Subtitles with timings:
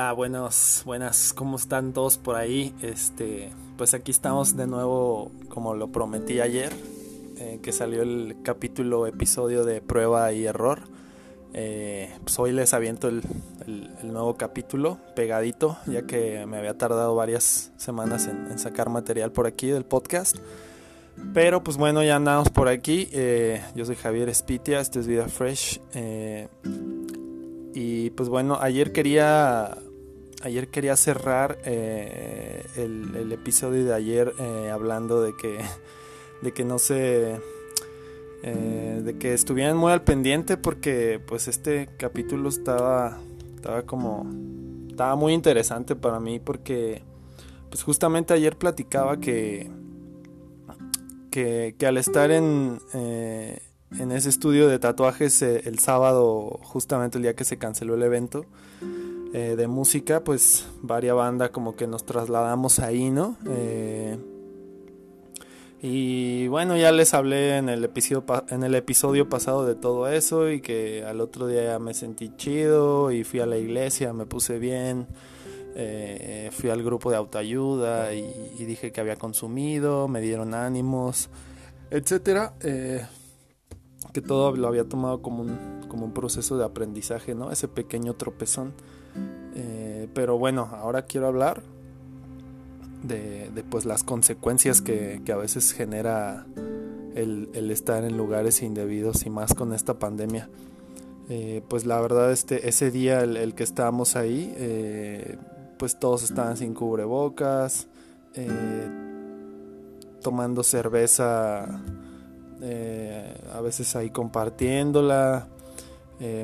[0.00, 2.74] Hola, buenos, buenas, ¿cómo están todos por ahí?
[2.80, 6.72] Este, pues aquí estamos de nuevo, como lo prometí ayer,
[7.36, 10.80] eh, que salió el capítulo, episodio de prueba y error.
[11.52, 13.20] Eh, pues hoy les aviento el,
[14.02, 19.66] nuevo capítulo pegadito, ya que me había tardado varias semanas en, sacar material por aquí
[19.66, 20.38] del podcast.
[21.34, 23.10] Pero pues bueno, ya andamos por aquí.
[23.12, 25.78] Eh, yo soy Javier Espitia, esto es Vida Fresh.
[27.74, 29.76] Y pues bueno, ayer quería
[30.42, 35.60] ayer quería cerrar eh, el, episodio de ayer eh, hablando de que
[36.42, 37.40] de que no se
[38.42, 43.18] eh, de que estuvieran muy al pendiente porque pues este capítulo estaba
[43.56, 44.26] estaba como
[44.88, 47.02] estaba muy interesante para mí porque
[47.68, 49.70] pues justamente ayer platicaba que
[51.30, 57.34] que, que al estar en en ese estudio de tatuajes el sábado, justamente el día
[57.34, 58.46] que se canceló el evento
[59.32, 63.36] eh, de música, pues varia banda como que nos trasladamos ahí, ¿no?
[63.48, 64.18] Eh,
[65.82, 70.50] y bueno, ya les hablé en el, episodio, en el episodio pasado de todo eso
[70.50, 74.26] y que al otro día ya me sentí chido y fui a la iglesia, me
[74.26, 75.06] puse bien.
[76.50, 81.30] fui al grupo de autoayuda y, dije que había consumido, me dieron ánimos,
[81.90, 82.54] etcétera
[84.12, 87.50] que todo lo había tomado como un, como un proceso de aprendizaje, ¿no?
[87.50, 88.72] Ese pequeño tropezón.
[89.54, 91.62] Eh, pero bueno, ahora quiero hablar
[93.02, 96.46] de, pues las consecuencias que, a veces genera
[97.14, 100.48] el, estar en lugares indebidos y más con esta pandemia.
[101.28, 105.38] Eh, pues la verdad este ese día el, que estábamos ahí eh,
[105.78, 107.86] pues todos estaban sin cubrebocas
[110.22, 111.80] tomando cerveza
[113.54, 115.46] a veces ahí compartiéndola,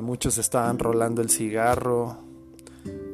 [0.01, 2.26] muchos estaban rolando el cigarro.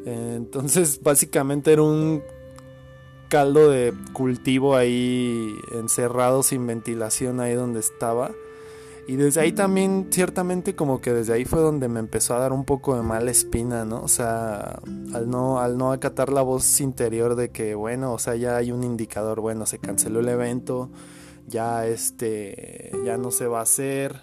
[0.05, 2.23] Entonces básicamente era un
[3.29, 8.31] caldo de cultivo ahí encerrado sin ventilación ahí donde estaba.
[9.05, 12.53] Y desde ahí también, ciertamente como que desde ahí fue donde me empezó a dar
[12.53, 14.01] un poco de mala espina, ¿no?
[14.01, 14.79] O sea,
[15.13, 18.71] al no, al no acatar la voz interior de que, bueno, o sea, ya hay
[18.71, 20.89] un indicador, bueno, se canceló el evento,
[21.47, 24.21] ya este ya no se va a hacer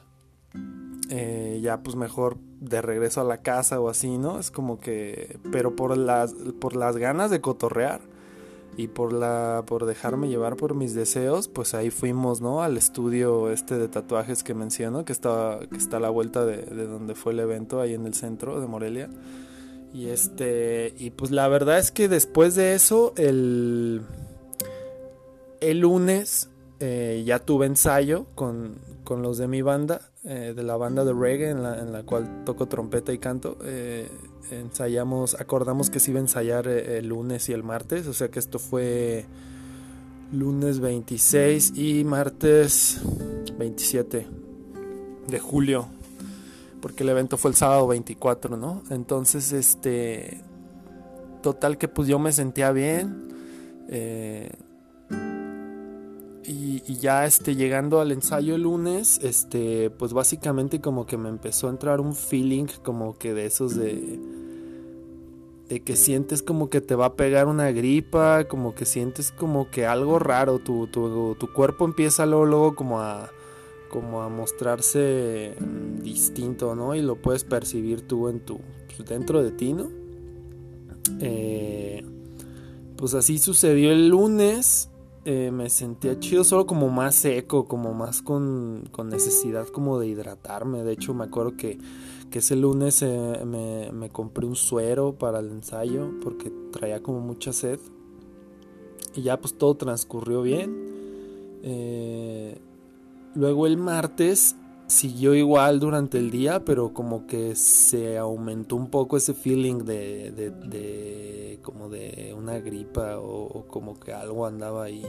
[1.10, 5.38] eh, ya pues mejor de regreso a la casa o así no es como que
[5.50, 8.00] pero por las por las ganas de cotorrear
[8.76, 13.50] y por la por dejarme llevar por mis deseos pues ahí fuimos no al estudio
[13.50, 17.15] este de tatuajes que menciono que está que está a la vuelta de, de donde
[17.15, 19.10] fue el evento ahí en el centro de Morelia.
[19.92, 24.03] Y este y pues la verdad es que después de eso el
[25.60, 26.48] el lunes
[26.81, 28.78] eh, ya tuve ensayo con,
[29.09, 33.13] los de mi banda, eh, de la banda de reggae en la, cual toco trompeta
[33.13, 33.57] y canto.
[33.65, 34.09] Eh,
[34.51, 38.39] ensayamos, acordamos que se iba a ensayar el lunes y el martes, o sea que
[38.39, 39.25] esto fue
[40.33, 43.01] lunes 26 y martes
[43.59, 44.27] 27
[45.27, 45.89] de julio,
[46.83, 48.83] porque el evento fue el sábado 24, ¿no?
[48.91, 50.43] Entonces, este,
[51.43, 53.29] total que pues yo me sentía bien.
[56.45, 61.67] Y, ya este, llegando al ensayo el lunes, este, pues básicamente como que me empezó
[61.67, 64.19] a entrar un feeling como que de esos de,
[65.69, 69.71] de que sientes como que te va a pegar una gripa, como que sientes como
[69.71, 73.31] que algo raro, tu, tu, tu cuerpo empieza luego, luego como a
[73.91, 75.57] como a mostrarse
[76.01, 76.95] distinto, ¿no?
[76.95, 79.91] Y lo puedes percibir tú en tu pues, dentro de ti, ¿no?
[81.21, 82.05] Eh,
[82.97, 84.89] pues así sucedió el lunes
[85.27, 90.83] eh, me sentía chido, solo como más seco, como más con, necesidad como de hidratarme.
[90.83, 91.79] De hecho, me acuerdo que,
[92.33, 97.81] ese lunes eh, me, compré un suero para el ensayo porque traía como mucha sed.
[99.15, 100.75] Y ya pues todo transcurrió bien.
[101.63, 102.59] Eh,
[103.35, 104.57] luego el martes
[104.91, 110.33] siguió igual durante el día, pero como que se aumentó un poco ese feeling de,
[110.33, 115.07] de, como de una gripa o, como que algo andaba ahí.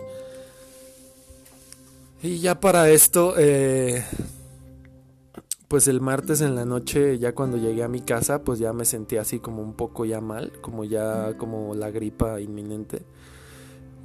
[2.22, 4.06] Y ya para esto, eh,
[5.68, 8.86] pues el martes en la noche, ya cuando llegué a mi casa, pues ya me
[8.86, 13.02] sentí así como un poco ya mal, como ya como la gripa inminente.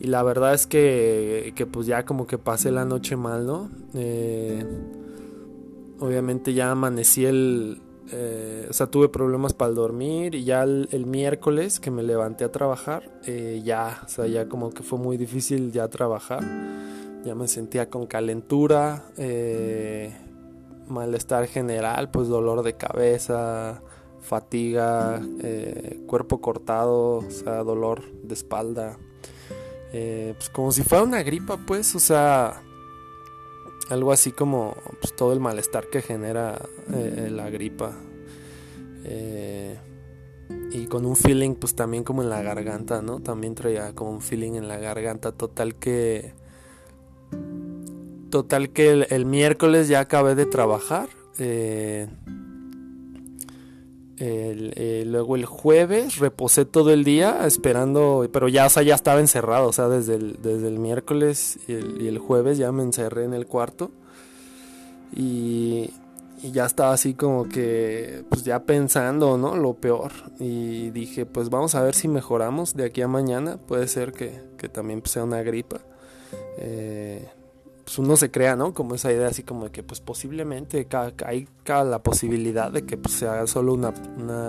[0.00, 3.70] Y la verdad es que, que pues ya como que pasé la noche mal, ¿no?
[3.94, 4.64] Eh,
[6.00, 7.82] obviamente ya amanecí el...
[8.12, 12.52] Eh, o sea, tuve problemas para dormir y ya el, miércoles que me levanté a
[12.52, 16.44] trabajar, eh, ya, o sea, ya como que fue muy difícil ya trabajar.
[17.25, 20.14] Ya me sentía con calentura, eh,
[20.88, 23.82] malestar general, pues dolor de cabeza,
[24.20, 25.20] fatiga,
[26.06, 28.96] cuerpo cortado, o sea, dolor de espalda.
[29.92, 32.62] Eh, pues como si fuera una gripa, pues, o sea,
[33.91, 36.61] algo así como pues, todo el malestar que genera
[36.93, 37.93] eh, la gripa.
[40.73, 43.21] y con un feeling, pues también como en la garganta, ¿no?
[43.21, 46.33] También traía como un feeling en la garganta, total que...
[48.31, 52.09] Total que el miércoles ya acabé de trabajar eh,
[54.18, 59.72] eh, luego el jueves reposé todo el día esperando, pero ya, ya estaba encerrado, o
[59.72, 63.90] sea, desde el, desde el miércoles y el, jueves ya me encerré en el cuarto
[65.14, 65.90] y,
[66.52, 69.56] ya estaba así como que, pues ya pensando, ¿no?
[69.56, 73.88] Lo peor y dije, pues vamos a ver si mejoramos de aquí a mañana, puede
[73.88, 75.80] ser que, también sea una gripa.
[76.58, 77.26] Eh,
[77.87, 78.75] pues uno se crea, ¿no?
[78.75, 80.88] Como esa idea así como de que pues posiblemente
[81.25, 83.94] hay la posibilidad de que pues, sea solo una,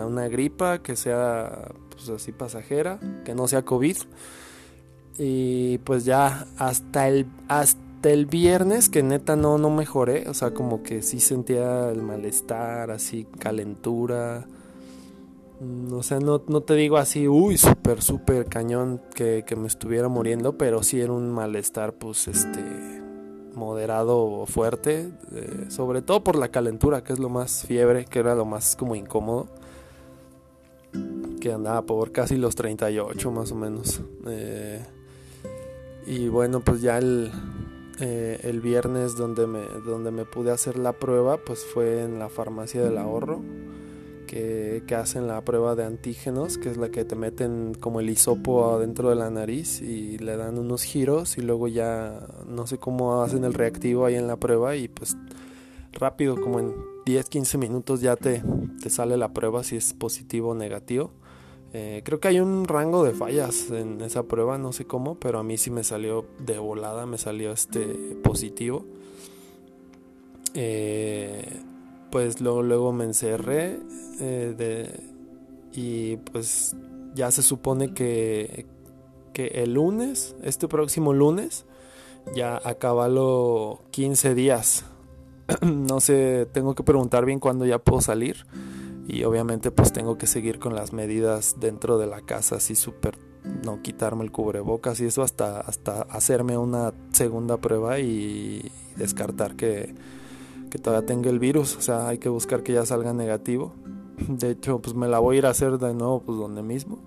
[0.07, 3.95] una, gripa, que sea pues así pasajera, que no sea COVID.
[5.19, 10.56] Y pues ya hasta el, hasta el viernes que neta no, no mejoré, o sea
[10.56, 14.48] como que sí sentía el malestar, así calentura.
[15.60, 19.68] Mm, o sea, no, no te digo así, uy, súper, súper cañón que, que me
[19.68, 22.96] estuviera muriendo, pero sí era un malestar, pues, este,
[23.57, 28.19] moderado o fuerte, eh, sobre todo por la calentura, que es lo más fiebre, que
[28.19, 29.48] era lo más como incómodo,
[31.42, 34.01] que andaba por casi los 38 más o menos.
[34.27, 34.86] Eh,
[36.06, 37.31] y bueno, pues ya el,
[38.00, 42.30] eh, el viernes donde me, donde me pude hacer la prueba, pues fue en la
[42.30, 43.42] farmacia del ahorro
[44.27, 48.75] que, hacen la prueba de antígenos, que es la que te meten como el hisopo
[48.75, 53.21] adentro de la nariz y le dan unos giros y luego ya no sé cómo
[53.21, 55.18] hacen el reactivo ahí en la prueba y pues
[55.94, 56.75] rápido, como en
[57.06, 58.44] 10-15 minutos ya te,
[58.81, 61.12] te, sale la prueba si es positivo o negativo.
[61.74, 65.39] Eh, creo que hay un rango de fallas en esa prueba, no sé cómo, pero
[65.39, 67.85] a mí sí me salió de volada, me salió este
[68.24, 68.85] positivo.
[70.53, 71.45] Eh,
[72.17, 73.79] pues luego, luego me encerré
[74.19, 74.99] eh,
[75.71, 76.75] y pues
[77.13, 78.65] ya se supone que,
[79.33, 81.67] que el lunes, este próximo lunes,
[82.33, 84.83] ya acaba los 15 días.
[85.61, 88.47] no sé, tengo que preguntar bien cuándo ya puedo salir.
[89.07, 93.19] Y obviamente pues tengo que seguir con las medidas dentro de la casa, así súper
[93.63, 99.93] no quitarme el cubrebocas y eso hasta, hasta hacerme una segunda prueba y descartar que,
[100.67, 103.73] que todavía tenga el virus, o sea, hay que buscar que ya salga negativo.
[104.27, 106.99] De hecho, pues me la voy a ir a hacer de nuevo, pues donde mismo.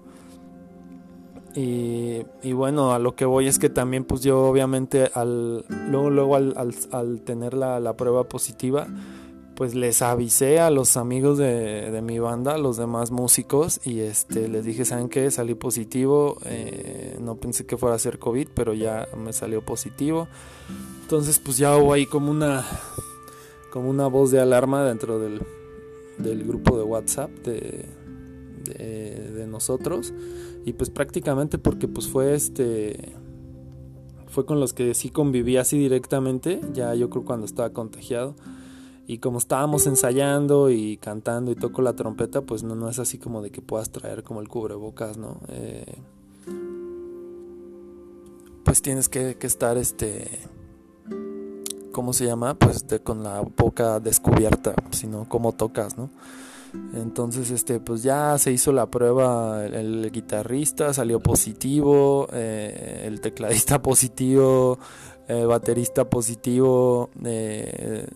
[1.54, 6.36] Y, bueno, a lo que voy es que también, pues yo obviamente, al, luego, luego
[6.36, 6.54] al,
[6.92, 8.86] al, tener la, la, prueba positiva,
[9.56, 14.48] pues les avisé a los amigos de, de, mi banda, los demás músicos, y este
[14.48, 15.30] les dije, ¿saben qué?
[15.32, 20.28] Salí positivo, eh, no pensé que fuera a ser COVID, pero ya me salió positivo.
[21.02, 22.64] Entonces, pues ya hubo ahí como una
[23.70, 25.40] como una voz de alarma dentro del,
[26.19, 27.87] grupo de WhatsApp de,
[28.64, 30.12] de, nosotros.
[30.64, 33.14] Y pues prácticamente porque pues fue este
[34.28, 38.34] fue con los que sí conviví así directamente ya yo creo cuando estaba contagiado.
[39.06, 43.19] Y como estábamos ensayando y cantando y toco la trompeta pues no, no es así
[43.19, 45.96] como de que puedas traer como el cubrebocas no eh,
[48.65, 50.29] pues tienes que, que estar este
[51.93, 52.55] ¿cómo se llama?
[52.55, 56.11] Pues con la boca descubierta, sino cómo tocas, ¿no?
[56.94, 63.82] Entonces, este, pues ya se hizo la prueba, el, guitarrista salió positivo, eh, el tecladista
[63.82, 64.79] positivo,
[65.27, 68.06] el baterista positivo, eh,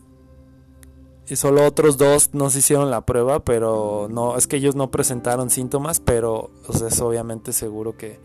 [1.28, 4.90] y solo otros dos no se hicieron la prueba, pero no, es que ellos no
[4.90, 8.18] presentaron síntomas, pero pues es obviamente seguro que,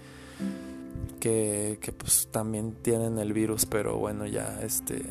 [1.20, 5.02] que, que pues también tienen el virus, pero bueno, ya este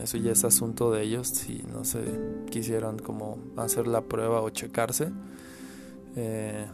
[0.00, 2.02] eso ya es asunto de ellos si no se
[2.50, 5.10] quisieran como hacer la prueba o checarse.
[6.16, 6.66] Eh,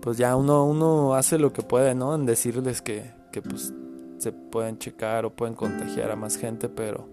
[0.00, 2.14] pues ya uno, uno hace lo que puede, ¿no?
[2.14, 3.72] En decirles que, que pues
[4.18, 7.06] se pueden checar o pueden contagiar a más gente, pero,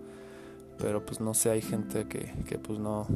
[0.77, 3.07] pero pues no sé, hay gente que, que pues no,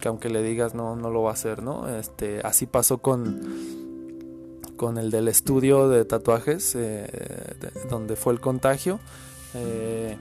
[0.00, 1.88] que aunque le digas no, no lo va a hacer, ¿no?
[1.88, 3.40] Este, así pasó con,
[4.76, 7.56] con el del estudio de tatuajes, eh,
[7.88, 8.98] donde fue el contagio.
[9.54, 10.16] Eh,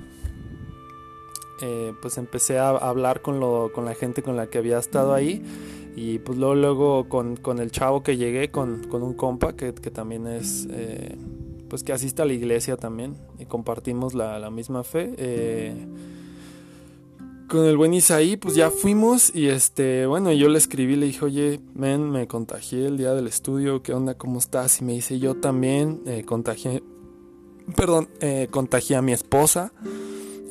[1.61, 5.13] eh, pues empecé a hablar con, lo, con la gente con la que había estado
[5.13, 5.43] ahí
[5.95, 9.73] y pues luego, luego con, con el chavo que llegué, con, con un compa que,
[9.73, 11.17] que también es, eh,
[11.69, 15.13] pues que asiste a la iglesia también y compartimos la, la misma fe.
[15.17, 15.87] Eh,
[17.49, 21.25] con el buen Isaí, pues ya fuimos y este, bueno, yo le escribí, le dije,
[21.25, 24.13] oye, men, me contagié el día del estudio, ¿qué onda?
[24.13, 24.79] ¿Cómo estás?
[24.79, 26.81] Y me dice, yo también contagié,
[27.75, 29.73] perdón, eh, contagié a mi esposa,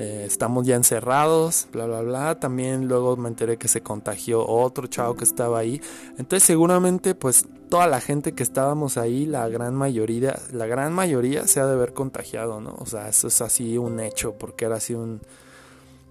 [0.01, 2.41] eh, estamos ya encerrados, bla, bla, bla.
[2.41, 5.83] También luego me enteré que se contagió otro chavo que estaba ahí.
[6.17, 11.47] Entonces seguramente pues toda la gente que estábamos ahí, la gran mayoría, la gran mayoría
[11.47, 12.77] se ha de haber contagiado, ¿no?
[12.79, 15.21] O sea, eso es así un hecho, porque era así un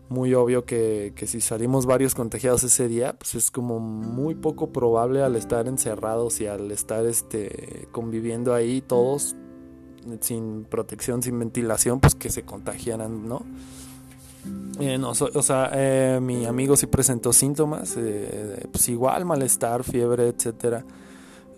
[0.07, 5.23] muy obvio que, si salimos varios contagiados ese día, pues es como muy poco probable
[5.23, 9.35] al estar encerrados y al estar este conviviendo ahí todos
[10.21, 13.45] sin protección, sin ventilación, pues que se contagiaran, ¿no?
[14.79, 20.27] Eh, no, o sea, eh, mi amigo sí presentó síntomas, eh, pues igual, malestar, fiebre,
[20.27, 20.85] etcétera.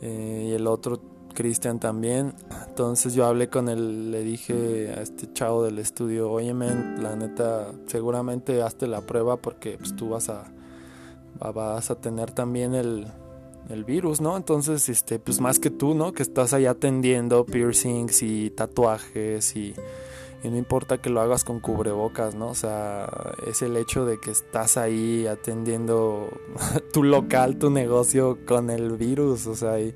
[0.01, 0.99] y el otro
[1.35, 2.33] Cristian también.
[2.67, 7.15] Entonces yo hablé con él, le dije a este chavo del estudio, oye men, la
[7.15, 10.51] neta, seguramente hazte la prueba porque pues, tú vas a,
[11.53, 13.05] vas a tener también el,
[13.69, 14.35] el virus, ¿no?
[14.35, 16.11] Entonces, este, pues más que tú, ¿no?
[16.11, 19.75] Que estás ahí atendiendo piercings y tatuajes y,
[20.43, 22.49] y, no importa que lo hagas con cubrebocas, ¿no?
[22.49, 23.09] O sea,
[23.47, 26.29] es el hecho de que estás ahí atendiendo
[26.93, 29.93] tu local, tu negocio con el virus, o sea, y,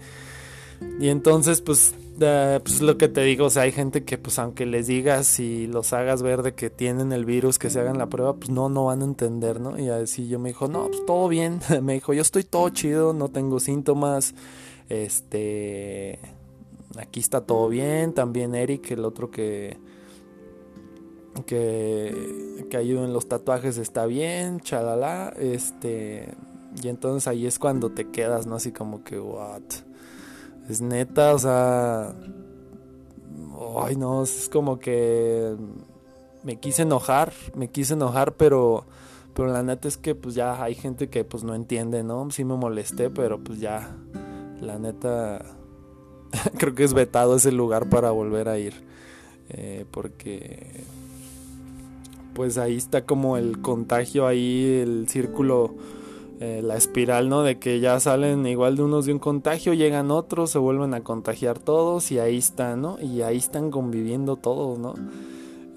[0.99, 4.65] y entonces, pues, pues lo que te digo, o sea, hay gente que pues aunque
[4.65, 8.07] les digas y los hagas ver de que tienen el virus, que se hagan la
[8.07, 9.77] prueba, pues no, no van a entender, ¿no?
[9.77, 13.13] Y así yo me dijo, no, pues todo bien, me dijo, yo estoy todo chido,
[13.13, 14.33] no tengo síntomas,
[14.89, 16.19] este,
[16.97, 19.77] aquí está todo bien, también Eric, el otro que,
[21.43, 26.33] que, que ayuda en los tatuajes está bien, chalala, este,
[26.81, 28.55] y entonces ahí es cuando te quedas, ¿no?
[28.55, 29.61] Así como que, what?
[30.69, 32.15] Es neta, o sea.
[33.81, 35.55] Ay, no, es como que.
[36.43, 38.85] Me quise enojar, me quise enojar, pero.
[39.33, 42.31] Pero la neta es que pues ya hay gente que pues no entiende, ¿no?
[42.31, 43.95] Sí me molesté, pero pues ya.
[44.61, 45.45] La neta.
[46.57, 48.73] creo que es vetado ese lugar para volver a ir.
[49.49, 50.83] Eh, porque.
[52.35, 55.73] Pues ahí está como el contagio, ahí el círculo
[56.41, 57.43] eh, la espiral, ¿no?
[57.43, 61.01] De que ya salen igual de unos de un contagio, llegan otros, se vuelven a
[61.01, 62.99] contagiar todos y ahí están, ¿no?
[62.99, 64.95] Y ahí están conviviendo todos, ¿no?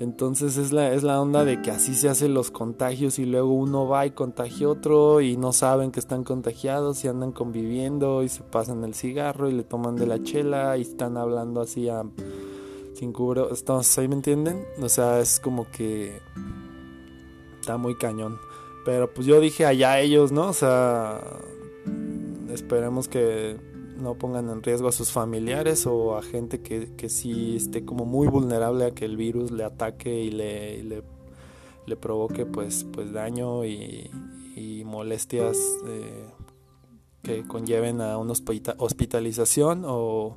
[0.00, 3.53] Entonces es la, es la onda de que así se hacen los contagios y luego
[3.53, 8.29] uno va y contagia otro y no saben que están contagiados y andan conviviendo y
[8.29, 12.03] se pasan el cigarro y le toman de la chela y están hablando así a,
[12.99, 13.52] sin cubro.
[13.52, 14.64] ¿Estamos ahí, me entienden?
[14.83, 16.21] O sea, es como que
[17.61, 18.38] está muy cañón.
[18.85, 20.49] Pero pues yo dije allá ellos, ¿no?
[20.49, 21.21] O sea,
[22.52, 23.57] esperemos que
[23.99, 28.05] no pongan en riesgo a sus familiares o a gente que, que sí esté como
[28.05, 33.64] muy vulnerable a que el virus le ataque y le, le, provoque pues, pues daño
[33.64, 34.11] y,
[34.85, 36.26] molestias eh,
[37.23, 38.33] que conlleven a una
[38.78, 40.37] hospitalización o,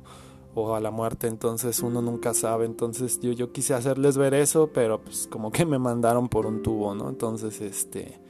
[0.54, 1.26] o, a la muerte.
[1.26, 2.66] Entonces uno nunca sabe.
[2.66, 6.62] Entonces yo, yo quise hacerles ver eso, pero pues como que me mandaron por un
[6.62, 7.08] tubo, ¿no?
[7.08, 8.22] Entonces este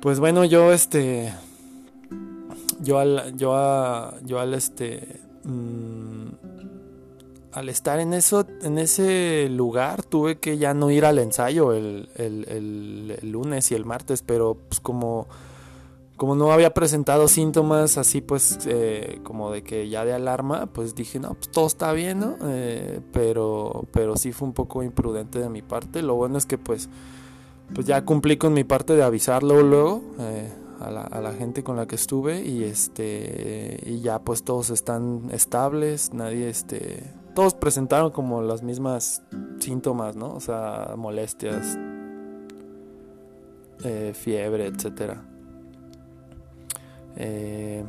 [0.00, 1.34] pues bueno, yo este.
[2.80, 3.36] Yo al.
[3.36, 5.20] Yo, a, yo al este.
[5.42, 6.28] Mm,
[7.52, 8.46] al estar en eso.
[8.62, 10.04] En ese lugar.
[10.04, 14.22] Tuve que ya no ir al ensayo el, el, lunes y el martes.
[14.22, 15.26] Pero pues como.
[16.18, 20.96] Como no había presentado síntomas así pues eh, como de que ya de alarma, pues
[20.96, 22.36] dije, no, pues todo está bien, ¿no?
[22.42, 26.02] Eh, pero, pero sí fue un poco imprudente de mi parte.
[26.02, 26.90] Lo bueno es que pues
[27.72, 31.62] pues ya cumplí con mi parte de avisarlo luego eh, a, la, a, la, gente
[31.62, 37.52] con la que estuve y este y ya pues todos están estables nadie este todos
[37.52, 39.22] presentaron como las mismas
[39.60, 41.78] síntomas no o sea molestias
[44.14, 45.22] fiebre etcétera
[47.18, 47.84] eh,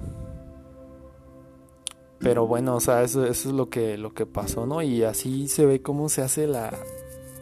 [2.19, 5.65] pero bueno o sea eso, es lo que lo que pasó no y así se
[5.65, 6.77] ve cómo se hace la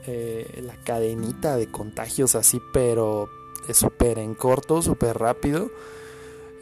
[0.10, 3.28] eh, la cadenita de contagios así, pero
[3.68, 5.70] es súper en corto, súper rápido.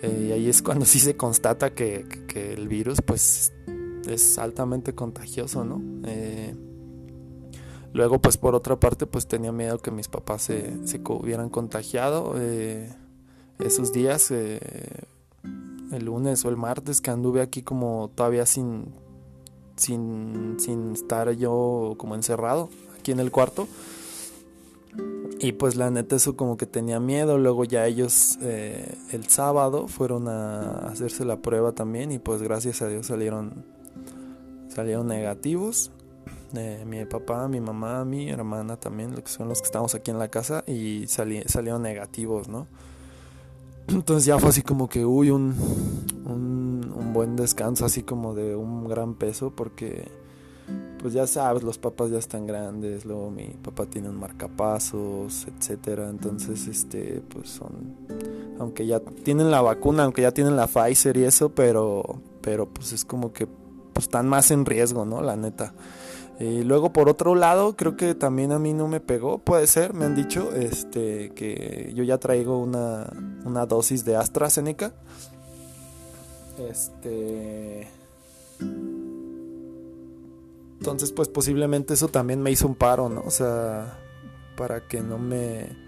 [0.02, 3.54] Eh, y ahí es cuando sí se constata que, el virus pues
[4.10, 5.80] es altamente contagioso, ¿no?
[6.06, 6.56] Eh,
[7.94, 12.34] luego pues por otra parte pues tenía miedo que mis papás se, se hubieran contagiado
[13.60, 14.34] esos días,
[15.92, 18.86] el lunes o el martes que anduve aquí como todavía sin,
[19.76, 23.68] sin, sin estar yo como encerrado aquí en el cuarto.
[25.40, 27.38] Y pues la neta eso como que tenía miedo.
[27.38, 32.82] Luego ya ellos eh, el sábado fueron a hacerse la prueba también y pues gracias
[32.82, 33.66] a Dios salieron
[34.76, 35.92] salieron negativos.
[36.56, 40.20] eh, mi papá, mi mamá, mi hermana también, que son los que estamos aquí en
[40.20, 42.68] la casa, y salieron negativos, ¿no?
[43.88, 45.56] Entonces ya fue así como que, uy, un,
[46.26, 50.10] un, buen descanso, así como de un gran peso, porque,
[51.00, 56.10] pues ya sabes, los papás ya están grandes, luego mi papá tiene un marcapasos, etcétera,
[56.10, 57.96] entonces, este, pues son,
[58.60, 62.92] aunque ya tienen la vacuna, aunque ya tienen la Pfizer y eso, pero, pero pues
[62.92, 63.48] es como que,
[63.94, 65.22] pues están más en riesgo, ¿no?
[65.22, 65.74] La neta.
[66.40, 69.94] Y luego por otro lado, creo que también a mí no me pegó, puede ser,
[69.94, 73.10] me han dicho, este, que yo ya traigo una,
[73.46, 74.94] una dosis de AstraZeneca.
[76.58, 77.88] Este.
[80.80, 83.22] Entonces, pues posiblemente eso también me hizo un paro, ¿no?
[83.22, 83.98] O sea,
[84.58, 85.85] para que no me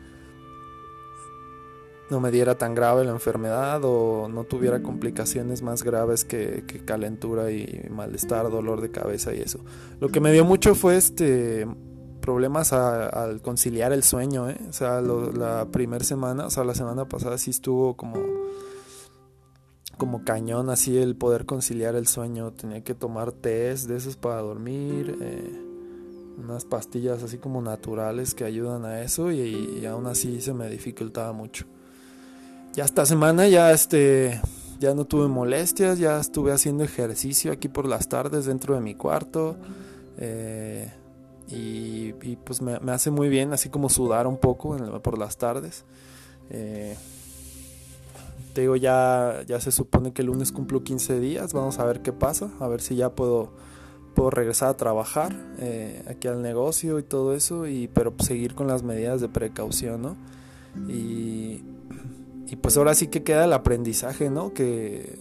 [2.09, 7.51] no me diera tan grave la enfermedad o no tuviera complicaciones más graves que, calentura
[7.51, 9.59] y malestar, dolor de cabeza y eso.
[9.99, 11.67] Lo que me dio mucho fue este
[12.21, 14.57] problemas al conciliar el sueño, ¿eh?
[14.69, 18.17] O sea, la primera semana, o sea, la semana pasada sí estuvo como
[19.97, 22.51] como cañón así el poder conciliar el sueño.
[22.51, 25.63] Tenía que tomar test de esos para dormir, eh,
[26.37, 31.33] unas pastillas así como naturales que ayudan a eso y aún así se me dificultaba
[31.33, 31.65] mucho
[32.77, 34.39] ya esta semana ya este
[34.79, 38.93] ya no tuve molestias, ya estuve haciendo ejercicio aquí por las tardes dentro de mi
[38.93, 39.57] cuarto.
[40.19, 40.93] Eh,
[41.49, 45.85] y, pues me, hace muy bien, así como sudar un poco por las tardes.
[46.51, 46.95] Eh,
[48.53, 52.03] te digo, ya, ya se supone que el lunes cumplo 15 días, vamos a ver
[52.03, 53.53] qué pasa, a ver si ya puedo,
[54.13, 58.53] puedo regresar a trabajar eh, aquí al negocio y todo eso, y, pero pues seguir
[58.53, 60.15] con las medidas de precaución, ¿no?
[60.87, 61.63] Y,
[62.49, 64.53] y pues ahora sí que queda el aprendizaje, ¿no?
[64.53, 65.19] Que,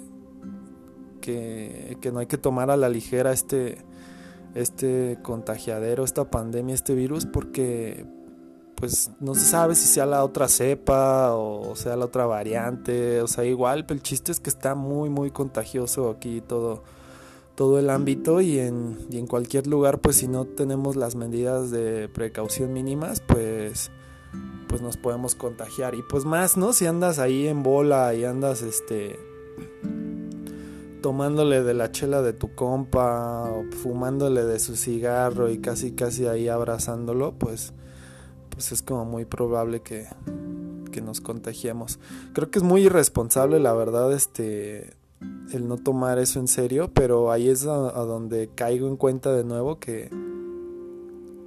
[1.21, 3.79] que, no hay que tomar a la ligera este,
[4.55, 8.07] este contagiadero, esta pandemia, este virus, porque
[8.77, 13.27] pues no se sabe si sea la otra cepa o sea la otra variante, o
[13.27, 16.85] sea, igual, pero el chiste es que está muy, muy contagioso aquí todo,
[17.57, 21.71] todo el ámbito y en, y en cualquier lugar, pues si no tenemos las medidas
[21.73, 23.91] de precaución mínimas, pues
[24.69, 25.95] pues nos podemos contagiar.
[25.95, 26.73] Y pues más, ¿no?
[26.73, 29.19] Si andas ahí en bola y andas este
[31.03, 36.27] tomándole de la chela de tu compa o fumándole de su cigarro y casi casi
[36.27, 37.73] ahí abrazándolo, pues
[38.51, 40.07] pues es como muy probable que,
[40.91, 41.99] que nos contagiemos.
[42.33, 44.95] Creo que es muy irresponsable, la verdad, este
[45.53, 49.45] el no tomar eso en serio, pero ahí es a donde caigo en cuenta de
[49.45, 50.11] nuevo que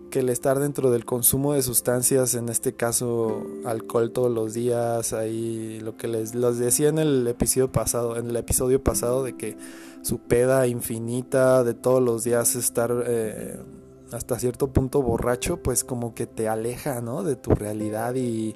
[0.10, 5.14] que el estar dentro del consumo de sustancias, en este caso alcohol todos los días,
[5.14, 9.58] ahí lo que les decía en el episodio pasado, en el episodio pasado de que
[10.02, 13.60] su peda infinita de todos los días estar eh,
[14.12, 17.24] hasta cierto punto borracho, pues como que te aleja, ¿no?
[17.24, 18.56] De tu realidad y,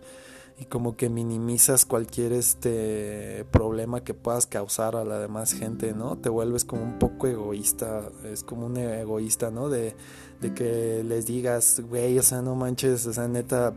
[0.60, 6.18] y como que minimizas cualquier este problema que puedas causar a la demás gente, ¿no?
[6.18, 9.70] Te vuelves como un poco egoísta, es como un egoísta, ¿no?
[9.70, 9.96] De
[10.44, 13.74] de que les digas, güey, o sea, no manches, o sea, neta,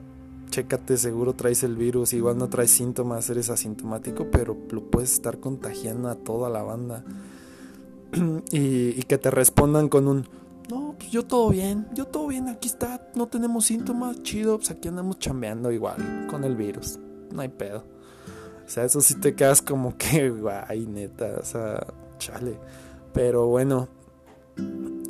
[0.51, 5.39] chécate, seguro traes el virus, igual no traes síntomas, eres asintomático, pero lo puedes estar
[5.39, 7.05] contagiando a toda la banda.
[8.51, 10.27] y, que te respondan con un,
[11.17, 15.19] yo todo bien, yo todo bien, aquí está, no tenemos síntomas, chido, pues aquí andamos
[15.19, 16.99] chambeando igual con el virus,
[17.33, 17.85] no hay pedo.
[18.67, 21.87] O sea, eso sí te quedas como que, guay, neta, o sea,
[22.19, 22.59] chale.
[23.15, 23.89] Pero bueno,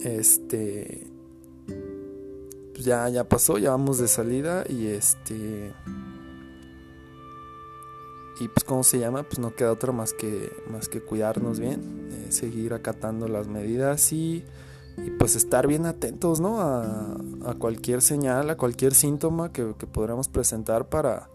[0.05, 1.09] este
[2.73, 5.73] pues ya, ya pasó, ya vamos de salida y este...
[8.38, 12.07] Y pues cómo se llama, pues no queda otra más que, más que cuidarnos bien,
[12.12, 14.45] eh, seguir acatando las medidas y,
[14.96, 16.61] y, pues estar bien atentos, ¿no?
[16.61, 17.16] A,
[17.59, 19.87] cualquier señal, a cualquier síntoma que, que
[20.32, 21.28] presentar para,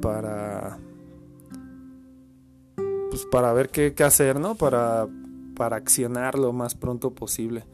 [0.00, 0.78] para,
[3.10, 4.54] pues para ver qué, qué hacer, ¿no?
[4.54, 5.08] Para,
[5.56, 7.64] para accionar lo más pronto posible.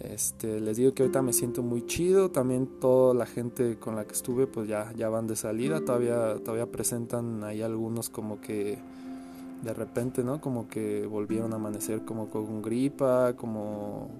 [0.00, 4.04] Este, les digo que ahorita me siento muy chido, también toda la gente con la
[4.04, 8.78] que estuve pues ya, ya van de salida, todavía, todavía presentan ahí algunos como que
[9.64, 10.40] de repente, ¿no?
[10.40, 14.10] Como que volvieron a amanecer como con gripa, como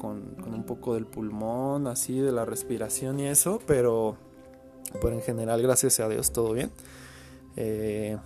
[0.00, 4.16] con, un poco del pulmón, así, de la respiración y eso, pero,
[5.00, 6.70] pero en general, gracias a Dios, todo bien.
[7.56, 8.16] Eh,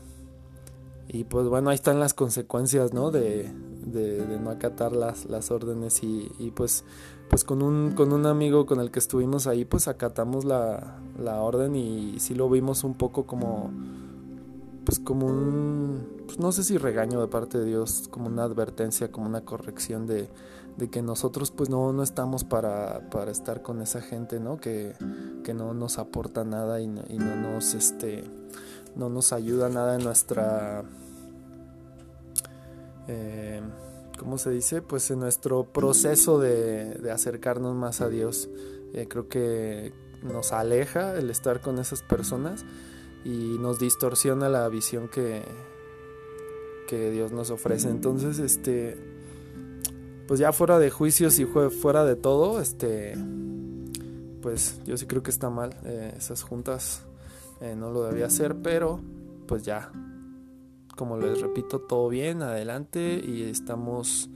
[1.08, 3.10] y pues bueno, ahí están las consecuencias, ¿no?
[3.10, 3.50] De,
[3.84, 6.84] de, no acatar las, las órdenes y, y, pues,
[7.28, 11.40] pues con, un, con un amigo con el que estuvimos ahí, pues acatamos la, la
[11.40, 13.70] orden y sí lo vimos un poco como,
[14.84, 19.10] pues como un, pues no sé si regaño de parte de Dios, como una advertencia,
[19.10, 20.28] como una corrección de,
[20.76, 24.58] de que nosotros pues no, no estamos para, para estar con esa gente, ¿no?
[24.58, 24.94] Que,
[25.42, 28.24] que no nos aporta nada y no, y no nos este
[28.96, 30.84] no nos ayuda nada en nuestra
[33.08, 33.60] eh,
[34.18, 34.82] ¿cómo se dice?
[34.82, 38.48] Pues en nuestro proceso de, de acercarnos más a Dios.
[38.92, 39.92] Eh, creo que
[40.22, 42.64] nos aleja el estar con esas personas
[43.24, 45.42] y nos distorsiona la visión que,
[46.86, 47.88] que Dios nos ofrece.
[47.88, 48.96] Entonces, este,
[50.28, 53.14] pues ya fuera de juicios y fuera de todo, este,
[54.42, 57.02] pues yo sí creo que está mal eh, esas juntas,
[57.60, 59.00] eh, no lo debía hacer, pero
[59.46, 59.90] pues ya,
[60.96, 64.28] como les repito, todo bien, adelante y estamos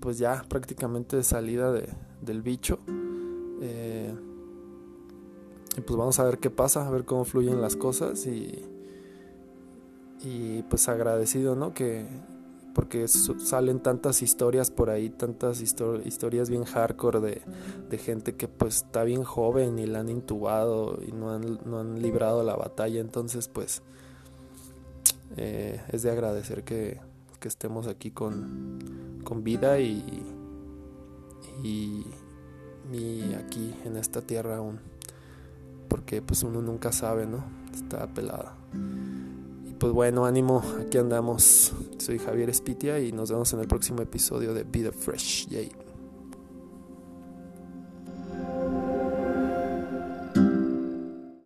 [0.00, 1.88] pues ya prácticamente de salida de,
[2.20, 2.78] del bicho.
[3.60, 4.14] Eh,
[5.76, 8.64] y pues vamos a ver qué pasa, a ver cómo fluyen las cosas y,
[10.22, 11.74] y pues agradecido, ¿no?
[11.74, 12.06] Que
[12.74, 17.42] porque salen tantas historias por ahí, tantas historias bien hardcore de,
[17.88, 21.80] de, gente que pues está bien joven y la han intubado y no han, no
[21.80, 23.80] han librado la batalla, entonces pues
[25.38, 27.00] eh, es de agradecer que,
[27.40, 30.22] que estemos aquí con, con vida y,
[31.64, 32.04] y,
[32.92, 34.80] y aquí en esta tierra aún
[35.88, 37.44] porque pues uno nunca sabe, ¿no?
[37.74, 38.56] Está pelada.
[39.64, 41.72] Y pues bueno, ánimo, aquí andamos.
[41.98, 45.48] Soy Javier Espitia y nos vemos en el próximo episodio de Be the Fresh.
[45.48, 45.85] Yay.